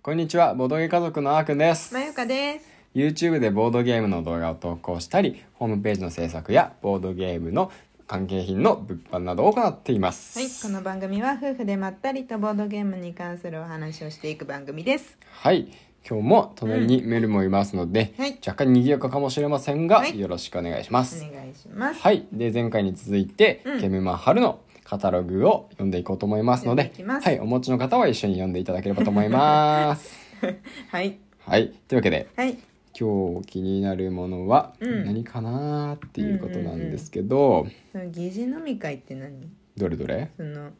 [0.00, 1.92] こんにちは、ボードゲー家族のあーくんです。
[1.92, 2.66] まゆかです。
[2.94, 7.72] YouTube でボードゲームの動画を投稿したり、ホームページの制作やボードゲームの
[8.06, 10.38] 関係品の物販などを行っています。
[10.38, 15.18] はい、この番組は夫婦でまったりとボードゲームに関するお話をしていく番組です。
[15.32, 15.68] はい。
[16.08, 21.26] 今日も隣にメルもいますので、はい若干賑やかかもしれませんが、はいよろしくお願いします。
[21.28, 22.00] お願いします。
[22.00, 22.24] はい。
[22.32, 27.38] で、前回に続いて、うんケムマ春のカタログを読んでいこうと思いますのではい。
[27.40, 30.16] お持ちの方は一緒に読んでいただければと思います。
[30.88, 31.18] はい。
[31.40, 31.68] はい。
[31.88, 32.56] というわけで、はい。
[32.98, 39.50] 今日気になるものはうん何かなっていうことなんですけど、その疑似飲み会って何？
[39.76, 40.30] どれどれ？
[40.38, 40.70] その、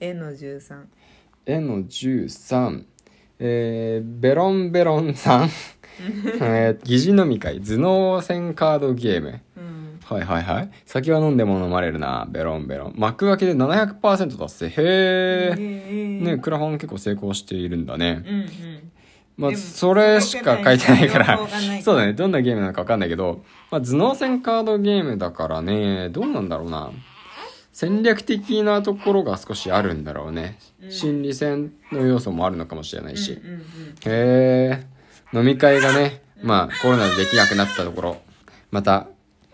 [0.00, 0.84] 絵の13。
[1.44, 2.84] 絵の13
[3.40, 5.48] えー、ベロンベロンさん
[6.40, 9.40] えー疑似飲み会頭脳戦カードゲームうん。
[10.08, 10.70] はいはいはい。
[10.86, 12.26] 酒は飲んでも飲まれるな。
[12.30, 12.94] ベロンベロン。
[12.96, 14.68] 幕開けで700%達成。
[14.68, 18.24] へええねクラファン結構成功しているんだね。
[18.26, 18.48] うんうん。
[19.36, 21.38] まあそれしか書いてないから。
[21.82, 22.14] そうだね。
[22.14, 26.08] どんなゲームなのか分かんないけど、まあ、頭脳戦カードゲームだからね。
[26.08, 26.90] どうなんだろうな。
[27.70, 30.90] 戦略的なところが少しあるんだろうね、うん。
[30.90, 33.60] 心理戦の要素もあるのかもしれないし、うんうんうん。
[33.60, 33.62] へ
[34.04, 34.86] え
[35.32, 38.16] 飲み会がねまあコロナでできなくなったところ。
[38.72, 39.06] また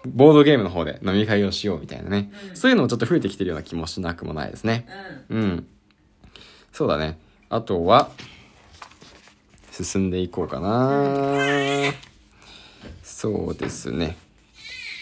[0.06, 2.56] ボードゲームの方で飲み会をしようみたいなね、うん。
[2.56, 4.86] そういうのもちょっと増えてきてるような気もしなくもないですね。
[5.28, 5.66] うん。
[6.72, 7.18] そうだね。
[7.48, 8.10] あとは
[9.70, 11.92] 進んでいこうかな。
[13.02, 14.16] そうですね。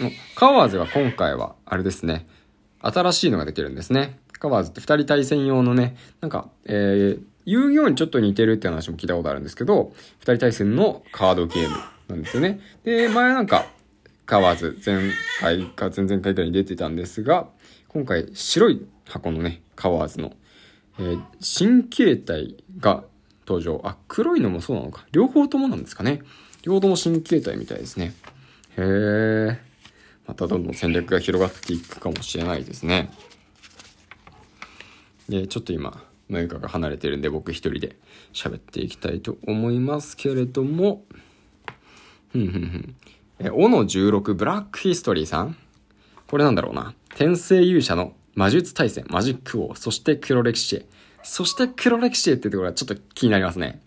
[0.01, 2.27] おカワーズは今回はあれですね。
[2.81, 4.19] 新しいのができるんですね。
[4.39, 11.77] カワーズって2人対戦用のねなんかえー遊戯王にちょっと似てるって話も聞いたことあるんですけど2人対戦のカードゲーム
[12.09, 12.61] なんですよね。
[12.85, 13.67] で前なんか
[14.33, 17.49] カワーズ前回か前々回くらいに出てたんですが
[17.89, 20.33] 今回白い箱のねカワーズの
[20.99, 23.05] えー新形態が
[23.47, 23.83] 登場。
[23.85, 25.05] あ、黒いのもそうなのか。
[25.13, 26.23] 両方ともなんですかね。
[26.63, 28.15] 両方とも新形態みたいですね。
[28.79, 28.81] へ
[29.51, 29.59] え。
[30.27, 33.11] またどんどん戦略が広がっていくかもしれないですね。
[35.29, 37.99] で、ちょっと今、マユカが離れてるんで僕一人で
[38.33, 41.05] 喋っていきたいと思いますけれども、
[42.31, 42.97] ふんふんふん。
[43.45, 45.57] え、オの16ブラックヒストリーさん
[46.29, 46.95] これなんだろうな。
[47.17, 50.87] 天聖勇者の魔術対戦、マジック王、そして黒歴史へ。
[51.25, 53.83] そして黒歴史へっていうところがちょっと気になりますね。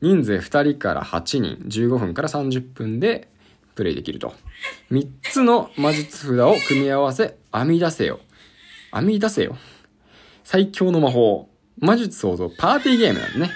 [0.00, 3.28] 人数2人から8人、15分から30分で
[3.74, 4.34] プレイできると。
[4.92, 8.20] 3つの魔術札を組み合わせ、編み出せよ。
[8.92, 9.56] 編み出せよ。
[10.44, 11.48] 最強の魔法。
[11.78, 13.50] 魔術創造、パーティーゲームなんね。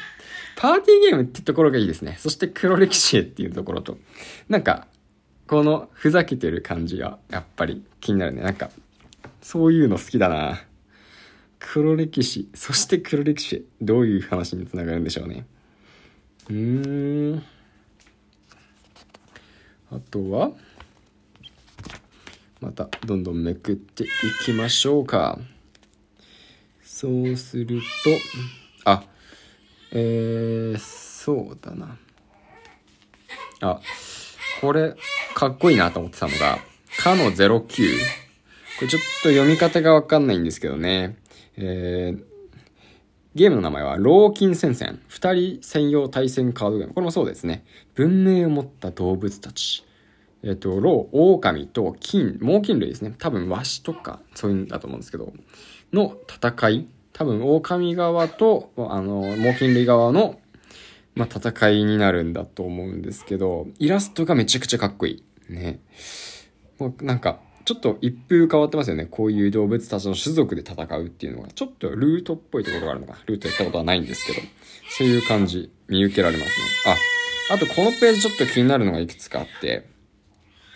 [0.56, 2.16] パーティーゲームってところがいいですね。
[2.18, 3.98] そして黒歴史へっていうところと。
[4.48, 4.88] なんか、
[5.46, 8.42] このふざけてる感じがやっぱり気になるね。
[8.42, 8.70] なんか、
[9.40, 10.60] そういうの好きだな。
[11.58, 13.66] 黒歴史、そして黒歴史。
[13.80, 15.46] どういう話につながるんでしょうね。
[16.48, 17.42] うーん。
[19.92, 20.50] あとは、
[22.60, 24.08] またどんどんめくってい
[24.44, 25.38] きましょうか。
[26.82, 27.80] そうする
[28.84, 29.04] と、あ、
[29.92, 31.98] えー、そうだな。
[33.60, 33.80] あ、
[34.60, 34.96] これ、
[35.36, 36.58] かっこいいなと思ってたのが、
[36.97, 37.60] かの09。
[37.60, 37.66] こ
[38.80, 41.19] れちょっと読み方がわかんないんですけどね。
[41.58, 42.24] えー、
[43.34, 44.98] ゲームの名前は、ローキン戦線。
[45.08, 46.94] 二人専用対戦カードゲーム。
[46.94, 47.66] これもそうですね。
[47.94, 49.84] 文明を持った動物たち。
[50.42, 53.14] えっ、と、ロー、狼と金、猛禽類ですね。
[53.19, 55.34] 多分、ワシとか、そういうんだと思うんですけど、
[55.92, 56.88] の戦い。
[57.12, 60.41] 多分、狼側と、あの、猛禽類側の、
[61.16, 65.53] まあ、戦いになるんだと思うんですけど、イラストがめちゃくちゃかっこいい。
[65.53, 65.81] ね。
[66.78, 69.06] もうなんか、ちょっと一風変わってますよね。
[69.06, 73.19] こういう動物たちの種族で戦うっていうのが、ちょっとルートっぽいところがあるのか。
[73.26, 74.47] ルートやったことはないんですけど、
[74.91, 76.97] そういう感じ、見受けられますね。
[77.50, 79.88] あ、あとこのページちょっと気になるのがいくつかあって、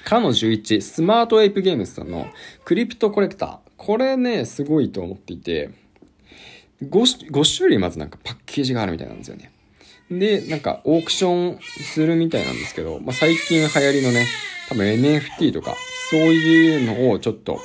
[0.05, 2.29] かの11、スマートエイプゲームズさんの
[2.65, 3.59] クリプトコレクター。
[3.77, 5.71] これね、すごいと思っていて、
[6.83, 9.53] 5, 5種類まずなんかパッケージがあるみたいなんですよね。
[10.11, 14.27] で、なんかオークションするみたいなんですけど、まあ、最近流行りのね、
[14.69, 15.77] 多分 NFT とか、
[16.11, 17.61] そういうのをちょっと、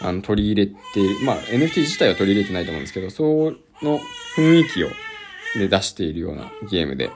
[0.00, 1.24] あの、取り入れて。
[1.24, 3.52] まあ、NFT 自体は取り入れてないと思うんですけど、そ
[3.82, 4.00] の
[4.36, 4.88] 雰囲気を、
[5.56, 7.10] で出しているようなゲームで、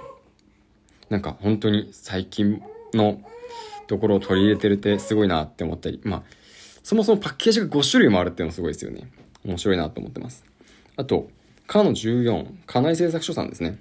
[1.11, 2.63] なんか本当に最近
[2.95, 3.21] の
[3.87, 6.23] ところを取り入れてるってすごいなって思ったり、まあ、
[6.83, 9.11] そもそもパッケージが5種類もあるっていうのすごいですよね。
[9.45, 10.45] 面白いなと思ってます。
[10.97, 11.29] あと、
[11.67, 13.79] かの14、家内製作所さんですね。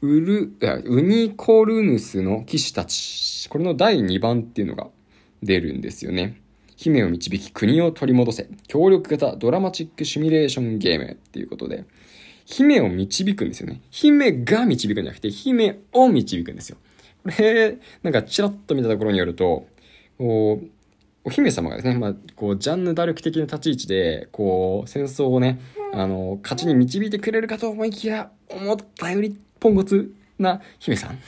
[0.00, 0.52] ウル、
[0.84, 3.48] ウニコルヌスの騎士たち。
[3.48, 4.88] これの第2番っていうのが
[5.42, 6.40] 出るんですよね。
[6.76, 8.48] 姫を導き国を取り戻せ。
[8.68, 11.84] 協力型ドラマチックシミュレーションゲームっていうことで。
[12.44, 13.82] 姫を導くんですよね。
[13.90, 16.78] 姫が導くんじゃなくて、姫を導くんですよ。
[17.24, 19.66] これ、なんかちらっと見たところによると、
[20.16, 20.66] こう、
[21.24, 25.60] お姫様がですね、まあ、こう、ジャンヌ・ダルク的な立ち位置で、こう、戦争をね、
[25.92, 31.18] あの、勝ちに導いてくれるかと思いきや、思ったよりポンコツな姫さん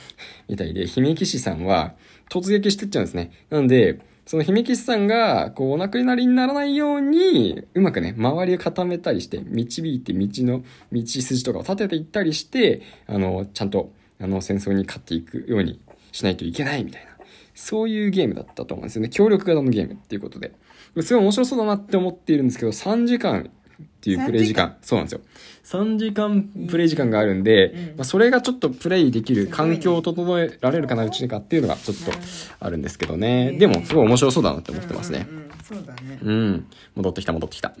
[0.47, 1.93] みたいで、姫騎士さんは
[2.29, 3.31] 突撃してっちゃうんですね。
[3.49, 13.91] なので、その姫騎士さんが、こう、お亡くなりにならないように、うまくね、周りを固めたりして、導いて道の、道筋とかを立てていったりして、あの、ちゃんと、
[14.21, 15.81] あの、戦争に勝っていくように
[16.11, 17.11] しないといけないみたいな。
[17.55, 19.09] そういうゲームだったと思うんですよね。
[19.09, 20.53] 協力型のゲームっていうことで。
[21.01, 23.49] すごい面白そうだなって思っているんですけど、3時間
[23.81, 24.77] っていうプレイ時間。
[24.81, 25.21] そうなんですよ。
[25.63, 32.11] 3時間プレイ時間があるんで、うんまあ、それがちょっとプレイできる環境を整えられるかな、うちかっていうのがちょっと
[32.59, 33.49] あるんですけどね。
[33.53, 35.33] うんでも、すごい面白そうだなって思ってますねう。
[35.33, 36.19] んうんうんそうだね。
[36.21, 36.65] うん。
[36.95, 37.73] 戻ってきた、戻ってきた。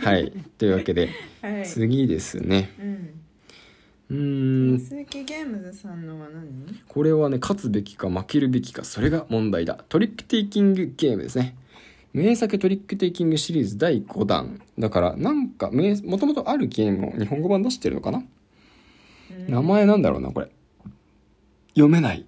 [0.00, 0.32] はい。
[0.56, 1.08] というわけで、
[1.42, 1.66] はい。
[1.66, 2.70] 次ですね。
[2.78, 3.20] うん。
[4.10, 4.78] うーん。
[4.78, 6.80] 鈴木ゲームズさんのは何？
[6.86, 9.84] これはね、勝つべきか負けるべきか、それが問題だ。
[9.88, 11.56] トリックテイキングゲームですね。
[12.12, 14.60] 名作トリックテイキングシリーズ第5弾。
[14.78, 18.26] だから、なんか、名もともとあるゲームを日本語版出してるのかな、うん
[19.46, 20.50] 名前なんだろうな、これ。
[21.74, 22.24] 読めない。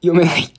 [0.00, 0.52] 読めない。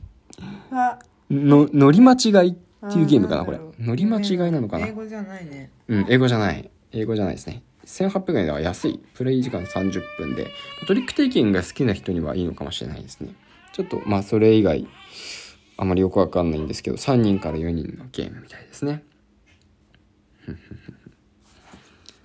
[0.69, 0.99] は
[1.29, 2.55] の、乗り間違いっ
[2.91, 4.87] ていうゲームかな、これ乗り間違いなのかな？
[4.87, 5.71] 英語じゃないね。
[5.87, 6.69] うん、英語じゃない。
[6.91, 7.63] 英語じゃないですね。
[7.85, 8.99] 1800円では安い。
[9.15, 10.47] プレイ時間30分で。
[10.87, 13.33] トリックテイキングが好きな人にはいいのかもしれないですね。
[13.73, 14.87] ちょっと、まあ、それ以外、
[15.81, 19.01] あまりよくわかんないんですけど、3人から4人のゲームみたいですね。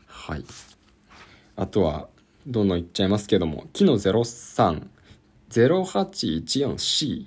[0.06, 0.44] はい。
[1.54, 2.08] あとは、
[2.48, 4.88] どんどんいっちゃいますけども、木の03、
[5.50, 7.26] 0814C。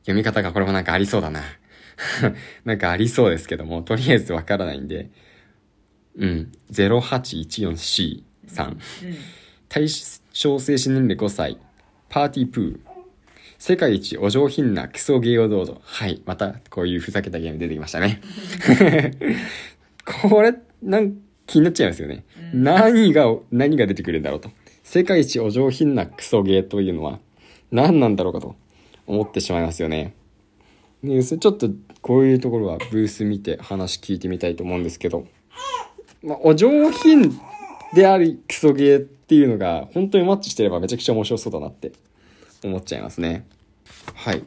[0.00, 1.40] 読み方がこれもなんかありそうだな。
[2.66, 5.10] なんかありそうですけども、とりあえずわからないんで、
[6.16, 8.72] うん、0814C さん。
[8.72, 8.78] うん。
[9.70, 11.58] 対象精神年齢5歳。
[12.10, 12.93] パーティープー。
[13.58, 15.80] 世界一お上品なクソゲーをどうぞ。
[15.84, 16.22] はい。
[16.26, 18.20] また、こういうふざけたゲーム出てきましたね。
[20.04, 21.14] これ、なん
[21.46, 22.24] 気になっちゃいますよね。
[22.52, 24.50] 何が、何が出てくるんだろうと。
[24.82, 27.20] 世界一お上品なクソゲーというのは、
[27.70, 28.54] 何なんだろうかと
[29.06, 30.14] 思ってしまいますよね。
[31.02, 31.70] ねそれちょっと、
[32.02, 35.26] こういうところはブース見て話聞いてみたいと思うんですけど、
[36.22, 37.38] まあ、お上品
[37.94, 41.92] でありクソゲーっていうのが本当にマッチしてればめちゃくちゃ面白そうだなって
[42.64, 43.46] 思っちゃいますね。
[44.14, 44.42] はい。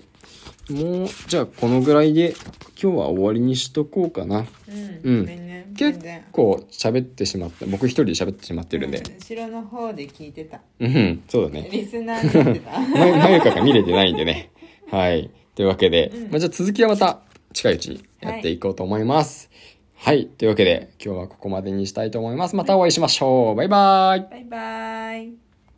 [0.69, 2.33] もう、じゃあこのぐらいで
[2.81, 4.45] 今日は終わりにしとこうかな。
[4.67, 5.01] うん。
[5.03, 5.47] うん
[5.77, 7.67] 結然構喋ってしまった。
[7.67, 8.97] 僕一人で喋ってしまってるんで。
[8.97, 10.59] うん後ろの方で聞いてた。
[10.79, 11.69] うん、そうだね。
[11.71, 12.79] リスナーになってた。
[12.79, 14.49] ままゆかが見れてないんでね。
[14.89, 15.29] はい。
[15.55, 17.21] というわけで、まあ、じゃあ続きはまた
[17.53, 19.49] 近いうちにやっていこうと思います。
[19.95, 20.27] はい。
[20.27, 22.55] というわけで、今日はここまでにしたいと思います。
[22.55, 23.55] またお会いしましょう。
[23.55, 24.27] バイバイ。
[24.31, 25.46] バイバイ。